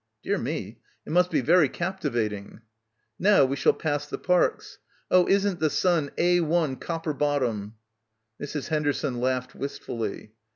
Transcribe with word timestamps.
"Dear 0.23 0.39
me. 0.39 0.79
It 1.05 1.11
must 1.11 1.29
be 1.29 1.41
very 1.41 1.69
captivating." 1.69 2.61
"Now 3.19 3.45
we 3.45 3.55
shall 3.55 3.71
pass 3.73 4.07
the 4.07 4.17
parks. 4.17 4.79
Oh, 5.11 5.27
isn't 5.27 5.59
the 5.59 5.69
sun 5.69 6.09
Ai 6.17 6.41
copper 6.79 7.13
bottom!" 7.13 7.75
Mrs. 8.41 8.69
Henderson 8.69 9.19
laughed 9.21 9.53
wistfully. 9.53 10.31